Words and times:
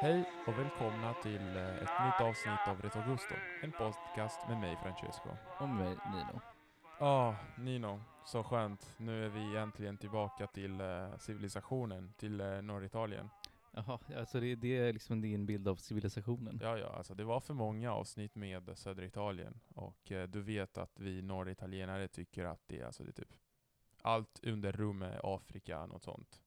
Hej 0.00 0.24
och 0.46 0.58
välkomna 0.58 1.14
till 1.14 1.56
eh, 1.56 1.76
ett 1.76 2.04
nytt 2.04 2.20
avsnitt 2.20 2.68
av 2.68 2.82
Ret 2.82 2.96
Augusto, 2.96 3.34
en 3.62 3.72
podcast 3.72 4.48
med 4.48 4.60
mig 4.60 4.76
Francesco. 4.76 5.28
Och 5.60 5.68
med 5.68 5.76
mig 5.76 5.96
Nino. 6.12 6.40
Ja, 7.00 7.36
Nino, 7.58 8.00
så 8.24 8.42
skönt. 8.44 8.94
Nu 8.98 9.24
är 9.24 9.28
vi 9.28 9.56
äntligen 9.56 9.98
tillbaka 9.98 10.46
till 10.46 10.80
eh, 10.80 11.16
civilisationen, 11.18 12.12
till 12.16 12.40
eh, 12.40 12.62
Norritalien. 12.62 13.30
Jaha, 13.72 13.98
alltså 14.16 14.40
det, 14.40 14.54
det 14.54 14.78
är 14.78 14.92
liksom 14.92 15.20
din 15.20 15.46
bild 15.46 15.68
av 15.68 15.76
civilisationen? 15.76 16.58
Ja, 16.62 16.78
ja, 16.78 16.88
alltså 16.96 17.14
det 17.14 17.24
var 17.24 17.40
för 17.40 17.54
många 17.54 17.92
avsnitt 17.92 18.34
med 18.34 18.70
södra 18.74 19.04
Italien 19.04 19.60
och 19.74 20.12
eh, 20.12 20.28
du 20.28 20.42
vet 20.42 20.78
att 20.78 21.00
vi 21.00 21.22
norritalienare 21.22 22.08
tycker 22.08 22.44
att 22.44 22.60
det 22.66 22.80
är 22.80 22.86
alltså 22.86 23.04
det 23.04 23.10
är 23.10 23.12
typ 23.12 23.34
allt 24.02 24.40
under 24.42 24.72
rummet 24.72 25.20
Afrika, 25.22 25.86
något 25.86 26.02
sånt. 26.02 26.40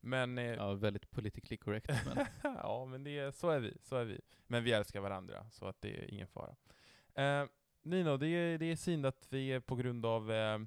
Men 0.00 0.38
eh, 0.38 0.44
Ja, 0.44 0.74
väldigt 0.74 1.10
politically 1.10 1.56
correct 1.56 1.90
men 2.06 2.26
ja, 2.42 2.84
men 2.84 3.04
det 3.04 3.18
är, 3.18 3.30
så 3.30 3.50
är 3.50 3.60
vi, 3.60 3.76
så 3.82 3.96
är 3.96 4.04
vi. 4.04 4.20
Men 4.46 4.64
vi 4.64 4.72
älskar 4.72 5.00
varandra, 5.00 5.50
så 5.50 5.66
att 5.66 5.80
det 5.80 5.98
är 5.98 6.10
ingen 6.10 6.26
fara. 6.28 6.56
Eh, 7.14 7.46
Nino, 7.82 8.16
det 8.16 8.28
är, 8.28 8.58
det 8.58 8.66
är 8.66 8.76
synd 8.76 9.06
att 9.06 9.26
vi 9.30 9.52
är 9.52 9.60
på 9.60 9.76
grund 9.76 10.06
av 10.06 10.32
eh, 10.32 10.58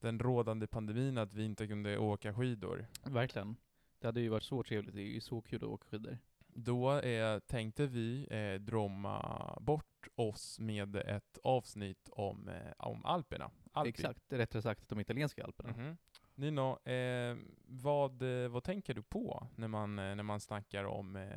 den 0.00 0.18
rådande 0.18 0.66
pandemin 0.66 1.18
att 1.18 1.34
vi 1.34 1.44
inte 1.44 1.66
kunde 1.66 1.98
åka 1.98 2.34
skidor. 2.34 2.86
verkligen. 3.04 3.56
Det 3.98 4.06
hade 4.06 4.20
ju 4.20 4.28
varit 4.28 4.42
så 4.42 4.62
trevligt, 4.62 4.94
det 4.94 5.02
är 5.02 5.14
ju 5.14 5.20
så 5.20 5.40
kul 5.42 5.56
att 5.64 5.68
åka 5.68 5.88
skidor. 5.88 6.18
Då 6.48 6.98
eh, 7.00 7.38
tänkte 7.38 7.86
vi 7.86 8.26
eh, 8.30 8.60
drömma 8.60 9.58
bort 9.60 10.08
oss 10.14 10.58
med 10.60 10.96
ett 10.96 11.38
avsnitt 11.42 12.08
om, 12.12 12.48
eh, 12.48 12.72
om 12.78 13.04
Alperna. 13.04 13.50
Alpi. 13.72 13.88
Exakt, 13.88 14.32
rättare 14.32 14.62
sagt 14.62 14.88
de 14.88 15.00
italienska 15.00 15.44
alperna. 15.44 15.70
Mhm. 15.70 15.96
Nino, 16.36 16.88
eh, 16.90 17.36
vad, 17.66 18.22
eh, 18.22 18.48
vad 18.48 18.64
tänker 18.64 18.94
du 18.94 19.02
på 19.02 19.46
när 19.56 19.68
man, 19.68 19.98
eh, 19.98 20.14
när 20.14 20.22
man 20.22 20.40
snackar 20.40 20.84
om 20.84 21.16
eh, 21.16 21.28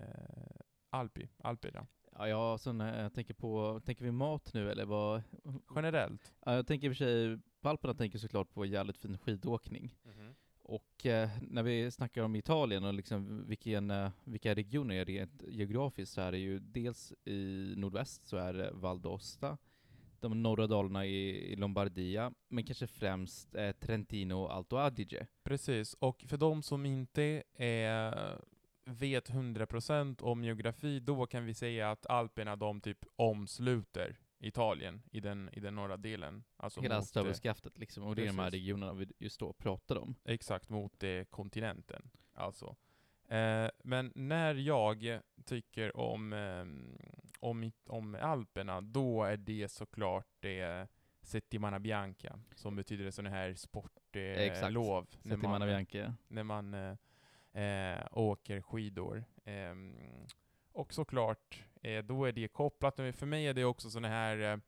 Alpi, 0.90 1.30
Alperna? 1.38 1.88
Ja, 2.12 2.28
ja 2.28 2.58
så 2.58 2.72
när 2.72 3.04
jag 3.04 3.14
tänker 3.14 3.34
på, 3.34 3.82
tänker 3.86 4.06
vi 4.06 4.12
mat 4.12 4.54
nu 4.54 4.72
eller 4.72 4.86
vad? 4.86 5.22
Generellt? 5.76 6.34
Ja, 6.46 6.56
jag 6.56 6.68
tänker 6.68 6.88
i 6.88 6.92
och 6.92 6.98
för 6.98 7.06
sig, 7.06 7.40
på 7.62 7.70
alperna 7.70 7.94
tänker 7.94 8.20
såklart 8.20 8.54
på 8.54 8.66
jävligt 8.66 8.98
fin 8.98 9.18
skidåkning. 9.18 9.96
Och 10.64 11.06
eh, 11.06 11.30
när 11.42 11.64
vi 11.64 11.92
snackar 11.92 12.24
om 12.24 12.36
Italien 12.36 12.84
och 12.84 12.94
liksom 12.94 13.48
vilken, 13.48 13.92
eh, 13.92 14.12
vilka 14.24 14.56
regioner 14.56 14.96
är 14.96 15.06
rent 15.06 15.44
geografiskt 15.48 16.14
så 16.14 16.22
är 16.22 16.32
det 16.32 16.38
ju 16.38 16.60
dels 16.60 17.14
i 17.26 17.74
nordväst 17.78 18.28
så 18.28 18.38
är 18.38 18.54
det 18.54 18.72
Val 18.74 19.00
d'Aosta, 19.00 19.58
de 20.22 20.44
norra 20.44 20.68
dalarna 20.68 21.06
i, 21.06 21.52
i 21.52 21.56
Lombardia, 21.56 22.34
men 22.48 22.64
kanske 22.64 22.88
främst 22.88 23.56
eh, 23.56 23.72
Trentino 23.72 24.34
och 24.34 24.54
Alto 24.54 24.78
Adige. 24.78 25.28
Precis, 25.44 25.94
och 25.94 26.24
för 26.28 26.38
de 26.38 26.64
som 26.64 26.86
inte 26.86 27.44
eh, 27.54 28.38
vet 28.86 29.30
100% 29.30 30.22
om 30.22 30.44
geografi, 30.44 31.00
då 31.00 31.26
kan 31.26 31.46
vi 31.46 31.54
säga 31.54 31.92
att 31.92 32.06
Alperna 32.06 32.56
de 32.56 32.82
typ 32.82 33.06
omsluter 33.16 34.18
Italien 34.40 35.02
i 35.12 35.20
den, 35.20 35.50
i 35.54 35.60
den 35.60 35.76
norra 35.76 35.98
delen. 35.98 36.44
Alltså 36.58 36.82
Hela 36.82 37.02
stövelskaftet 37.02 37.78
liksom, 37.78 38.04
och 38.04 38.16
det 38.16 38.22
är 38.22 38.28
de 38.28 38.40
här 38.40 38.52
regionerna 38.52 38.94
vi 38.94 39.12
just 39.20 39.40
då 39.40 39.54
pratar 39.54 39.98
om. 39.98 40.16
Exakt, 40.26 40.70
mot 40.70 41.04
eh, 41.04 41.24
kontinenten. 41.24 42.10
Alltså. 42.34 42.76
Eh, 43.30 43.70
men 43.84 44.12
när 44.16 44.56
jag 44.56 45.20
tycker 45.46 45.98
om, 45.98 46.34
eh, 46.34 46.66
om, 47.40 47.72
om 47.88 48.16
Alperna, 48.22 48.82
då 48.82 49.24
är 49.24 49.38
det 49.38 49.72
såklart 49.72 50.28
det 50.40 50.88
Settimana 51.22 51.80
Bianca, 51.80 52.40
som 52.56 52.76
betyder 52.76 53.12
sådana 53.12 53.30
här 53.36 53.54
sportlov. 53.54 55.08
Eh, 55.24 55.30
Settimana 55.30 55.60
man- 55.60 55.68
Bianca. 55.68 56.14
när 56.28 56.44
man 56.44 56.74
eh, 57.54 57.64
eh, 57.64 58.08
åker 58.12 58.62
skidor. 58.62 59.24
Ehm, 59.46 59.96
och 60.72 60.94
såklart, 60.94 61.64
eh, 61.82 62.04
då 62.04 62.26
är 62.26 62.32
det 62.32 62.48
kopplat, 62.48 62.96
för 62.96 63.26
mig 63.26 63.48
är 63.48 63.54
det 63.54 63.66
också 63.66 63.90
sådana 63.90 64.08
här 64.08 64.62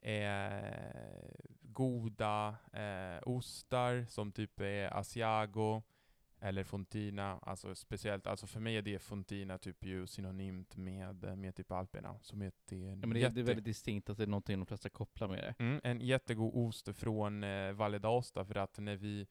eh, 0.00 0.12
eh, 0.12 1.30
goda 1.60 2.56
eh, 2.72 3.22
ostar 3.28 4.06
som 4.08 4.32
typ 4.32 4.60
är 4.60 4.96
Asiago 4.96 5.82
eller 6.42 6.64
Fontina, 6.64 7.38
alltså 7.42 7.74
speciellt, 7.74 8.26
alltså 8.26 8.46
för 8.46 8.60
mig 8.60 8.76
är 8.76 8.82
det 8.82 8.98
Fontina 8.98 9.58
typ 9.58 9.84
ju 9.84 10.06
synonymt 10.06 10.76
med, 10.76 11.38
med 11.38 11.54
typ 11.54 11.72
Alperna, 11.72 12.18
som 12.22 12.42
är 12.42 12.52
det, 12.68 12.76
Ja, 12.76 12.94
men 12.96 13.10
det, 13.10 13.22
är- 13.22 13.30
det 13.30 13.40
är 13.40 13.44
väldigt 13.44 13.64
distinkt 13.64 14.10
att 14.10 14.16
det 14.16 14.22
är 14.22 14.26
någonting 14.26 14.58
de 14.58 14.66
flesta 14.66 14.88
kopplar 14.88 15.28
med 15.28 15.38
det. 15.38 15.54
Mm, 15.64 15.80
en 15.84 16.00
jättegod 16.00 16.50
ost 16.54 16.96
från 16.96 17.44
eh, 17.44 17.72
Valle 17.72 17.98
d'Aosta 17.98 18.44
för 18.44 18.54
att 18.56 18.78
när 18.78 18.96
vi, 18.96 19.26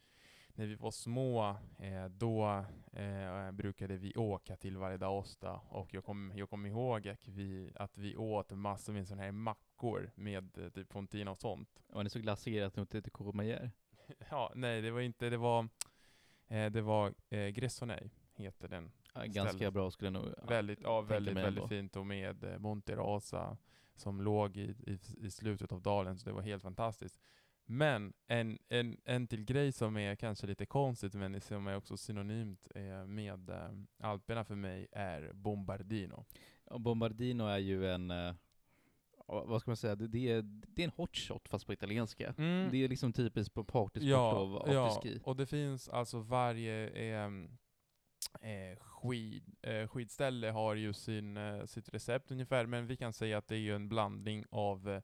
när 0.50 0.66
vi 0.66 0.76
var 0.76 0.92
små 0.92 1.50
eh, 1.80 2.06
då 2.06 2.66
eh, 2.94 3.52
brukade 3.52 3.98
vi 3.98 4.14
åka 4.16 4.56
till 4.56 4.78
Valle 4.78 4.98
d'Aosta 4.98 5.60
och 5.70 5.94
jag 5.94 6.04
kommer 6.04 6.38
jag 6.40 6.50
kom 6.50 6.66
ihåg 6.66 7.08
att 7.08 7.28
vi, 7.28 7.72
att 7.76 7.98
vi 7.98 8.16
åt 8.18 8.52
massor 8.52 8.94
med 8.94 9.08
sådana 9.08 9.24
här 9.24 9.32
mackor 9.32 10.12
med 10.16 10.58
eh, 10.58 10.70
typ 10.70 10.92
Fontina 10.92 11.32
och 11.32 11.40
sånt. 11.40 11.84
Den 11.94 12.06
är 12.06 12.10
så 12.10 12.20
glaserad 12.20 12.68
att 12.68 12.74
den 12.74 12.82
inte 12.82 12.98
heter 12.98 13.12
Courmayeur. 13.12 13.72
Ja, 14.30 14.52
nej 14.56 14.82
det 14.82 14.92
var 14.92 15.02
inte, 15.02 15.30
det 15.30 15.38
var, 15.38 15.60
eh, 15.60 15.66
det 16.52 16.82
var 16.82 17.14
eh, 17.30 17.48
Gressoney 17.48 18.10
heter 18.36 18.68
den. 18.68 18.92
Ja, 19.14 19.22
ganska 19.22 19.58
Stället. 19.58 19.74
bra 19.74 19.92
skulle 19.92 20.08
jag 20.08 20.14
nog 20.14 20.34
Väldigt, 20.48 20.80
ja, 20.82 21.02
väldigt, 21.02 21.38
väldigt 21.38 21.70
fint 21.70 21.96
och 21.96 22.06
med 22.06 22.44
eh, 22.44 22.60
Monte 22.60 22.96
Rosa 22.96 23.58
som 23.96 24.22
låg 24.22 24.58
i, 24.58 24.76
i, 24.88 25.00
i 25.18 25.32
slutet 25.32 25.72
av 25.72 25.82
dalen, 25.82 26.18
så 26.18 26.30
det 26.30 26.36
var 26.36 26.42
helt 26.42 26.64
fantastiskt. 26.64 27.20
Men 27.66 28.14
en, 28.28 28.60
en, 28.70 28.98
en 29.06 29.28
till 29.28 29.44
grej 29.44 29.72
som 29.72 29.98
är 29.98 30.16
kanske 30.16 30.48
lite 30.48 30.66
konstigt, 30.66 31.14
men 31.14 31.42
som 31.42 31.68
är 31.68 31.76
också 31.76 31.98
synonymt 31.98 32.68
eh, 32.76 33.06
med 33.06 33.50
eh, 33.50 33.70
Alperna 34.00 34.44
för 34.44 34.56
mig, 34.56 34.88
är 34.92 35.32
Bombardino. 35.34 36.26
Och 36.64 36.82
Bombardino 36.82 37.44
är 37.44 37.58
ju 37.58 37.92
en, 37.92 38.12
eh, 38.12 38.18
ja, 38.18 38.34
vad 39.32 39.62
ska 39.62 39.72
man 39.72 39.78
säga, 39.78 39.96
det, 39.96 40.08
det, 40.08 40.32
är, 40.32 40.42
det 40.42 40.82
är 40.82 40.86
en 40.86 40.92
hotshot 40.96 41.48
fast 41.48 41.66
på 41.66 41.74
italienska. 41.74 42.34
Mm. 42.38 42.72
Det 42.72 42.84
är 42.84 42.88
liksom 42.88 43.14
typiskt 43.14 43.54
på 43.54 43.64
partysportlov, 43.64 44.64
Ja, 44.68 44.74
ja, 44.74 44.88
afterski. 44.88 45.20
och 45.24 45.36
det 45.36 45.46
finns 45.46 45.90
alltså 45.90 46.20
varje 46.20 46.88
ehm, 46.90 47.58
eh, 48.42 48.80
skid, 48.80 49.56
eh, 49.62 49.88
skidställe 49.88 50.50
har 50.50 50.76
ju 50.76 50.94
sin, 50.94 51.38
eh, 51.38 51.66
sitt 51.66 51.90
recept 51.90 52.32
ungefär, 52.32 52.66
men 52.66 52.88
vi 52.88 52.98
kan 52.98 53.14
säga 53.14 53.38
att 53.38 53.48
det 53.48 53.56
är 53.56 53.60
ju 53.60 53.76
en 53.76 53.90
blandning 53.90 54.46
av 54.50 54.90
eh, 54.90 55.02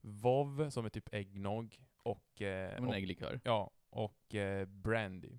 vov, 0.00 0.70
som 0.70 0.84
är 0.84 0.90
typ 0.90 1.14
äggnog, 1.14 1.80
och, 2.02 2.42
eh, 2.42 2.84
och, 2.84 2.94
ägglikör. 2.94 3.40
ja, 3.44 3.70
och 3.90 4.34
eh, 4.34 4.66
brandy. 4.66 5.38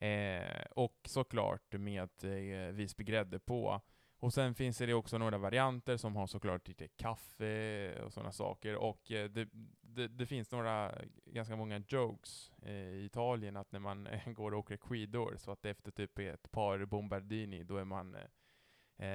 Eh, 0.00 0.62
och 0.70 1.00
såklart 1.04 1.72
med 1.72 2.10
eh, 2.24 2.72
Visbygrädde 2.72 3.38
på. 3.38 3.80
Och 4.26 4.32
sen 4.32 4.54
finns 4.54 4.78
det 4.78 4.94
också 4.94 5.18
några 5.18 5.38
varianter 5.38 5.96
som 5.96 6.16
har 6.16 6.26
såklart 6.26 6.68
lite 6.68 6.88
kaffe 6.88 8.02
och 8.02 8.12
sådana 8.12 8.32
saker. 8.32 8.76
Och 8.76 9.12
eh, 9.12 9.30
det, 9.30 9.48
det, 9.80 10.08
det 10.08 10.26
finns 10.26 10.50
några, 10.50 10.94
ganska 11.26 11.56
många 11.56 11.82
jokes 11.88 12.52
eh, 12.62 12.72
i 12.72 13.04
Italien 13.04 13.56
att 13.56 13.72
när 13.72 13.80
man 13.80 14.06
eh, 14.06 14.30
går 14.32 14.52
och 14.52 14.58
åker 14.58 14.76
skidor 14.76 15.34
så 15.36 15.50
att 15.50 15.64
efter 15.64 15.90
typ 15.90 16.18
ett 16.18 16.50
par 16.50 16.84
bombardini 16.84 17.64
då 17.64 17.76
är 17.76 17.84
man 17.84 18.16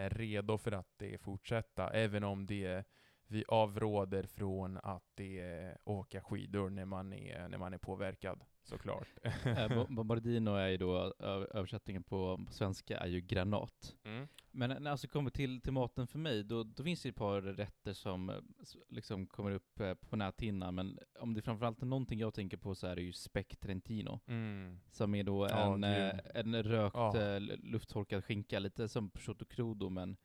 redo 0.09 0.57
för 0.57 0.71
att 0.71 0.89
det 0.97 1.21
fortsätta. 1.21 1.89
Även 1.89 2.23
om 2.23 2.45
det 2.45 2.87
vi 3.27 3.45
avråder 3.47 4.23
från 4.23 4.77
att 4.77 5.05
det 5.15 5.77
åka 5.83 6.21
skidor 6.21 6.69
när 6.69 6.85
man 6.85 7.13
är, 7.13 7.47
när 7.47 7.57
man 7.57 7.73
är 7.73 7.77
påverkad, 7.77 8.43
såklart. 8.63 9.07
Eh, 9.45 9.67
Bo- 9.67 9.93
Bombardino 9.95 10.49
är 10.55 10.67
ju 10.67 10.77
då, 10.77 11.13
översättningen 11.53 12.03
på, 12.03 12.43
på 12.47 12.53
svenska 12.53 12.97
är 12.97 13.07
ju 13.07 13.21
granat. 13.21 13.95
Mm. 14.03 14.27
Men 14.51 14.69
när 14.69 14.79
det 14.79 14.91
alltså 14.91 15.07
kommer 15.07 15.31
till, 15.31 15.61
till 15.61 15.71
maten 15.73 16.07
för 16.07 16.19
mig, 16.19 16.43
då, 16.43 16.63
då 16.63 16.83
finns 16.83 17.01
det 17.03 17.09
ett 17.09 17.15
par 17.15 17.41
rätter 17.41 17.93
som 17.93 18.29
eh, 18.29 18.35
liksom 18.89 19.27
kommer 19.27 19.51
upp 19.51 19.79
eh, 19.79 19.93
på 19.93 20.15
näthinnan, 20.15 20.75
men 20.75 20.99
om 21.19 21.33
det 21.33 21.41
framförallt 21.41 21.81
är 21.81 21.85
någonting 21.85 22.19
jag 22.19 22.33
tänker 22.33 22.57
på 22.57 22.75
så 22.75 22.87
är 22.87 22.95
det 22.95 23.01
ju 23.01 23.13
speck 23.13 23.57
trentino. 23.57 24.19
Mm. 24.27 24.79
Som 24.91 25.15
är 25.15 25.23
då 25.23 25.45
en, 25.47 25.83
en 26.33 26.63
rökt 26.63 27.15
eh, 27.15 27.39
lufttorkad 27.63 28.25
skinka, 28.25 28.59
lite 28.59 28.87
som 28.87 29.09
prosciutto 29.09 29.45
crudo 29.45 29.89
men 29.89 30.17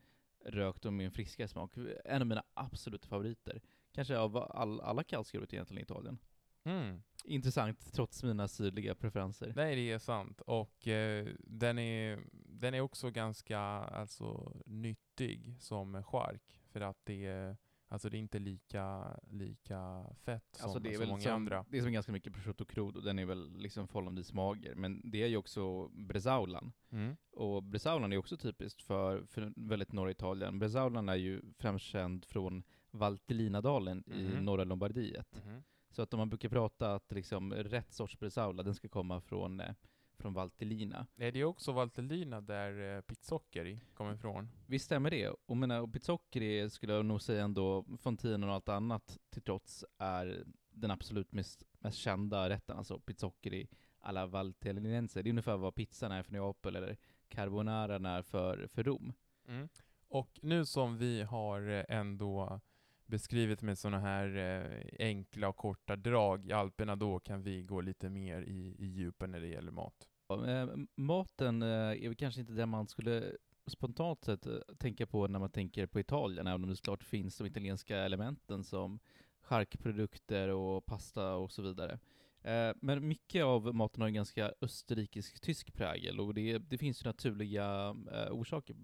rökt 0.45 0.85
och 0.85 0.93
med 0.93 1.07
en 1.07 1.13
friskare 1.13 1.49
smak. 1.49 1.73
En 2.05 2.23
av 2.23 2.27
mina 2.27 2.45
absoluta 2.55 3.09
favoriter. 3.09 3.63
Kanske 3.93 4.19
av 4.19 4.37
all, 4.37 4.81
alla 4.81 5.05
kallskuret 5.05 5.55
egentligen 5.55 5.81
i 5.81 5.83
Italien. 5.83 6.19
Mm. 6.67 7.03
Intressant 7.25 7.93
trots 7.93 8.23
mina 8.25 8.49
sydliga 8.49 8.95
preferenser. 8.95 9.53
Nej, 9.57 9.75
det 9.77 9.93
är 9.93 9.99
sant. 9.99 10.41
Och 10.41 10.89
eh, 10.89 11.27
den, 11.41 11.79
är, 11.79 12.19
den 12.33 12.75
är 12.75 12.81
också 12.81 13.11
ganska 13.11 13.59
alltså, 13.59 14.53
nyttig 14.67 15.57
som 15.61 16.03
chark. 16.05 16.61
För 16.73 16.81
att 16.81 16.99
det 17.05 17.27
är, 17.27 17.57
alltså, 17.89 18.11
det 18.11 18.17
är 18.17 18.19
inte 18.19 18.39
lika, 18.39 19.17
lika 19.31 20.07
fett 20.25 20.45
som, 20.53 20.65
Alltså 20.65 20.79
det 20.81 20.89
är 20.89 20.93
som 20.93 21.01
väl 21.01 21.09
många 21.09 21.21
som, 21.23 21.33
andra. 21.33 21.65
det 21.69 21.79
är 21.79 21.83
som 21.83 21.93
ganska 21.93 22.13
mycket 22.13 22.33
prosciutto 22.33 22.65
crudo, 22.65 23.01
den 23.01 23.19
är 23.19 23.25
väl 23.25 23.57
liksom 23.59 23.89
förhållandevis 23.89 24.33
mager, 24.33 24.75
men 24.75 25.11
det 25.11 25.23
är 25.23 25.27
ju 25.27 25.37
också 25.37 25.89
brezaulan. 25.89 26.73
Mm. 26.91 27.17
Och 27.33 27.63
brezaulan 27.63 28.13
är 28.13 28.17
också 28.17 28.37
typiskt 28.37 28.83
för, 28.83 29.25
för 29.27 29.53
väldigt 29.57 29.93
norra 29.93 30.11
Italien. 30.11 30.59
Brezaulan 30.59 31.09
är 31.09 31.15
ju 31.17 31.43
främst 31.59 31.85
känd 31.85 32.25
från 32.25 32.63
Valtellinadalen 32.91 34.05
i 34.07 34.23
Mhm. 34.23 34.45
norra 34.45 34.65
Lombardiet. 34.65 35.43
Mhm. 35.47 35.63
Så 35.97 36.03
att 36.03 36.15
om 36.15 36.19
man 36.19 36.29
brukar 36.29 36.49
prata 36.49 36.95
att 36.95 37.13
liksom 37.13 37.55
rätt 37.55 37.93
sorts 37.93 38.19
bresaula, 38.19 38.63
den 38.63 38.75
ska 38.75 38.89
komma 38.89 39.21
från, 39.21 39.61
eh, 39.61 39.75
från 40.19 40.33
Valtellina. 40.33 41.07
Är 41.17 41.33
det 41.33 41.45
också 41.45 41.73
Valtellina 41.73 42.41
där 42.41 42.97
eh, 42.97 43.01
Pizzockeri 43.01 43.81
kommer 43.95 44.15
ifrån? 44.15 44.49
Visst 44.67 44.85
stämmer 44.85 45.11
det? 45.11 45.29
Och 45.29 45.57
menar, 45.57 45.81
och 45.81 45.93
Pizzockeri 45.93 46.71
skulle 46.71 46.93
jag 46.93 47.05
nog 47.05 47.23
säga 47.23 47.45
ändå, 47.45 47.85
Fontinen 47.99 48.45
och 48.45 48.55
allt 48.55 48.69
annat 48.69 49.19
till 49.31 49.43
trots, 49.43 49.85
är 49.99 50.45
den 50.71 50.91
absolut 50.91 51.33
mest, 51.33 51.63
mest 51.79 51.99
kända 51.99 52.49
rätten, 52.49 52.77
alltså 52.77 53.01
Pizzockeri 53.01 53.69
alla 53.99 54.27
Valtellinense. 54.27 55.23
Det 55.23 55.29
är 55.29 55.31
ungefär 55.31 55.57
vad 55.57 55.75
pizzan 55.75 56.13
är 56.13 56.23
för 56.23 56.33
Neapel, 56.33 56.77
eller 56.77 56.97
carbonara 57.29 57.95
är 57.95 58.23
för, 58.23 58.67
för 58.67 58.83
Rom. 58.85 59.13
Mm. 59.49 59.69
Och 60.09 60.39
nu 60.43 60.65
som 60.65 60.99
vi 60.99 61.23
har 61.23 61.69
eh, 61.69 61.85
ändå 61.89 62.61
beskrivit 63.07 63.63
med 63.63 63.79
sådana 63.79 63.99
här 63.99 64.37
eh, 64.37 65.07
enkla 65.07 65.49
och 65.49 65.57
korta 65.57 65.97
drag 65.97 66.47
i 66.47 66.53
Alperna, 66.53 66.97
då 66.97 67.21
kan 67.21 67.43
vi 67.43 67.63
gå 67.63 67.81
lite 67.81 68.11
mer 68.11 68.43
i, 68.43 68.77
i 68.79 68.87
djupen 68.87 69.31
när 69.31 69.41
det 69.41 69.47
gäller 69.47 69.73
mat. 69.73 70.09
Eh, 70.31 70.69
maten 70.97 71.63
eh, 71.63 71.69
är 71.69 72.09
väl 72.09 72.17
kanske 72.17 72.41
inte 72.41 72.53
det 72.53 72.67
man 72.67 72.89
skulle 72.89 73.33
spontant 73.67 74.25
sett 74.25 74.47
eh, 74.47 74.59
tänka 74.79 75.07
på 75.07 75.27
när 75.27 75.39
man 75.39 75.51
tänker 75.51 75.87
på 75.87 76.01
Italien, 76.01 76.47
även 76.47 76.65
om 76.65 76.71
det 76.71 76.77
såklart 76.77 77.05
finns 77.05 77.39
de 77.39 77.47
italienska 77.47 77.99
elementen 77.99 78.65
som 78.65 78.99
charkprodukter 79.41 80.49
och 80.49 80.87
pasta 80.87 81.35
och 81.35 81.53
så 81.53 81.63
vidare. 81.63 81.99
Eh, 82.43 82.75
men 82.81 83.09
mycket 83.09 83.45
av 83.45 83.75
maten 83.75 84.01
har 84.01 84.09
en 84.09 84.15
ganska 84.15 84.53
österrikisk-tysk 84.61 85.75
prägel 85.75 86.21
och 86.21 86.35
det, 86.35 86.59
det 86.59 86.79
finns 86.79 87.03
ju 87.03 87.09
naturliga 87.09 87.97
eh, 88.13 88.33
orsaker 88.33 88.77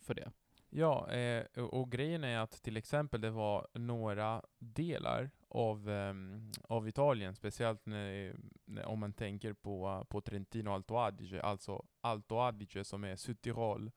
för 0.00 0.14
det. 0.14 0.32
Ja, 0.70 1.10
eh, 1.12 1.64
och 1.64 1.92
grejen 1.92 2.24
är 2.24 2.38
att 2.38 2.62
till 2.62 2.76
exempel 2.76 3.20
det 3.20 3.30
var 3.30 3.68
några 3.72 4.42
delar 4.58 5.30
av, 5.48 5.90
eh, 5.90 6.14
av 6.62 6.88
Italien, 6.88 7.34
speciellt 7.34 7.86
när, 7.86 8.36
när, 8.64 8.84
om 8.84 8.98
man 8.98 9.12
tänker 9.12 9.52
på, 9.52 10.06
på 10.08 10.20
Trentino 10.20 10.70
Alto 10.70 10.96
Adige, 10.96 11.42
alltså 11.42 11.86
Alto 12.00 12.38
Adige 12.38 12.84
som 12.84 13.04
är 13.04 13.16
Südtirol 13.16 13.90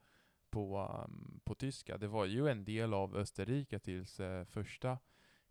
på, 0.52 0.80
um, 1.06 1.42
på 1.44 1.56
tyska. 1.56 1.98
Det 1.98 2.08
var 2.08 2.26
ju 2.26 2.48
en 2.48 2.66
del 2.66 2.94
av 2.94 3.16
Österrike 3.16 3.80
tills 3.80 4.20
eh, 4.20 4.46
första 4.46 4.98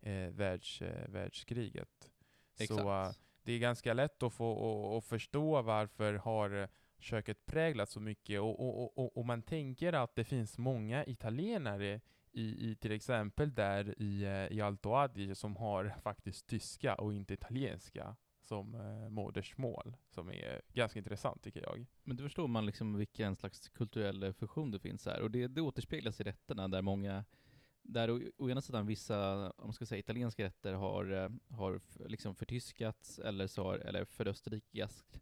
eh, 0.01 0.27
världs, 0.27 0.81
eh, 0.81 1.09
världskriget. 1.09 2.11
Exakt. 2.59 2.81
Så 2.81 3.13
det 3.43 3.53
är 3.53 3.59
ganska 3.59 3.93
lätt 3.93 4.23
att 4.23 4.33
få 4.33 4.97
att 4.97 5.05
förstå 5.05 5.61
varför 5.61 6.13
har 6.13 6.69
köket 7.01 7.45
präglat 7.45 7.89
så 7.89 7.99
mycket 7.99 8.41
och, 8.41 8.59
och, 8.59 8.97
och, 8.97 9.17
och, 9.17 9.25
man 9.25 9.41
tänker 9.41 9.93
att 9.93 10.15
det 10.15 10.23
finns 10.23 10.57
många 10.57 11.05
italienare 11.05 12.01
i, 12.31 12.71
i 12.71 12.75
till 12.75 12.91
exempel 12.91 13.53
där 13.53 14.01
i, 14.01 14.23
eh, 14.23 14.57
i 14.57 14.61
Alto 14.61 14.93
Adige 14.93 15.35
som 15.35 15.55
har 15.55 15.95
faktiskt 16.03 16.47
tyska 16.47 16.95
och 16.95 17.13
inte 17.13 17.33
italienska 17.33 18.15
som 18.41 18.75
eh, 18.75 19.09
modersmål, 19.09 19.97
som 20.09 20.29
är 20.29 20.61
ganska 20.73 20.99
intressant 20.99 21.43
tycker 21.43 21.61
jag. 21.61 21.85
Men 22.03 22.17
då 22.17 22.23
förstår 22.23 22.47
man 22.47 22.65
liksom 22.65 22.97
vilken 22.97 23.35
slags 23.35 23.69
kulturell 23.69 24.23
eh, 24.23 24.33
fusion 24.33 24.71
det 24.71 24.79
finns 24.79 25.05
här, 25.05 25.21
och 25.21 25.31
det, 25.31 25.47
det 25.47 25.61
återspeglas 25.61 26.21
i 26.21 26.23
rätterna 26.23 26.67
där 26.67 26.81
många 26.81 27.25
där 27.83 28.09
å, 28.11 28.19
å 28.37 28.49
ena 28.49 28.61
sidan 28.61 28.85
vissa, 28.85 29.49
om 29.51 29.67
man 29.67 29.73
ska 29.73 29.85
säga 29.85 29.99
italienska 29.99 30.43
rätter 30.43 30.73
har, 30.73 31.11
eh, 31.11 31.29
har 31.57 31.81
liksom 32.07 32.35
förtyskats 32.35 33.19
eller, 33.19 33.47
så 33.47 33.63
har, 33.63 33.77
eller 33.77 34.05
förösterrikiskt, 34.05 35.21